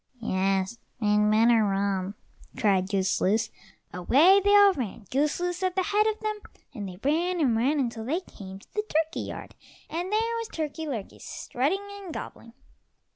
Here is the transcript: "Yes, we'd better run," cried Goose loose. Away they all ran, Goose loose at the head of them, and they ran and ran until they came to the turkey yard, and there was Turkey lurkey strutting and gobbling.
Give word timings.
"Yes, 0.19 0.79
we'd 0.99 1.29
better 1.29 1.63
run," 1.63 2.15
cried 2.57 2.89
Goose 2.89 3.21
loose. 3.21 3.51
Away 3.93 4.41
they 4.43 4.55
all 4.55 4.73
ran, 4.73 5.05
Goose 5.11 5.39
loose 5.39 5.61
at 5.61 5.75
the 5.75 5.83
head 5.83 6.07
of 6.07 6.19
them, 6.21 6.39
and 6.73 6.89
they 6.89 6.97
ran 7.03 7.39
and 7.39 7.55
ran 7.55 7.79
until 7.79 8.05
they 8.05 8.21
came 8.21 8.57
to 8.57 8.73
the 8.73 8.81
turkey 8.89 9.19
yard, 9.19 9.53
and 9.91 10.11
there 10.11 10.37
was 10.39 10.47
Turkey 10.51 10.87
lurkey 10.87 11.21
strutting 11.21 11.87
and 12.01 12.11
gobbling. 12.11 12.53